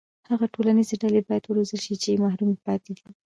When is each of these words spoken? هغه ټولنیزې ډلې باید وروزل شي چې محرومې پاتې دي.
هغه 0.31 0.45
ټولنیزې 0.53 0.95
ډلې 1.03 1.21
باید 1.27 1.43
وروزل 1.47 1.79
شي 1.85 1.95
چې 2.03 2.21
محرومې 2.23 2.57
پاتې 2.65 2.91
دي. 2.97 3.07